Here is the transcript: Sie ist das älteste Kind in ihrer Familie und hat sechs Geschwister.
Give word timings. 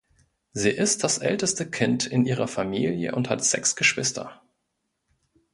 Sie 0.53 0.71
ist 0.71 1.03
das 1.03 1.19
älteste 1.19 1.69
Kind 1.69 2.07
in 2.07 2.25
ihrer 2.25 2.47
Familie 2.47 3.13
und 3.13 3.29
hat 3.29 3.43
sechs 3.45 3.75
Geschwister. 3.75 4.41